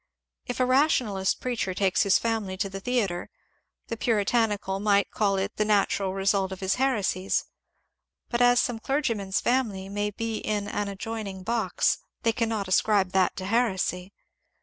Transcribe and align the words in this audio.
If 0.47 0.59
a 0.59 0.65
rationalist 0.65 1.41
preacher 1.41 1.75
takes 1.75 2.01
his 2.01 2.17
family 2.17 2.57
to 2.57 2.71
the 2.71 2.79
theatre, 2.79 3.29
the 3.85 3.95
puritanical 3.95 4.79
might 4.79 5.11
call 5.11 5.35
it 5.37 5.57
the 5.57 5.63
natural 5.63 6.11
result 6.15 6.51
of 6.51 6.59
his 6.59 6.77
heresies; 6.81 7.45
but 8.27 8.41
as 8.41 8.59
some 8.59 8.79
clergyman's 8.79 9.39
family 9.41 9.89
may 9.89 10.09
be 10.09 10.37
in 10.37 10.67
an 10.67 10.87
ad 10.89 10.97
joining 10.99 11.43
box 11.43 11.99
they 12.23 12.31
cannot 12.33 12.67
ascribe 12.67 13.11
that 13.11 13.35
to 13.35 13.45
heresy. 13.45 14.11